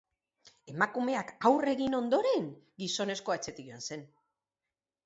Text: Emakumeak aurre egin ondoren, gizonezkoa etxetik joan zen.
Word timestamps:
Emakumeak 0.71 1.29
aurre 1.51 1.75
egin 1.77 1.99
ondoren, 1.99 2.49
gizonezkoa 2.87 3.39
etxetik 3.43 3.71
joan 3.71 3.89
zen. 3.93 4.07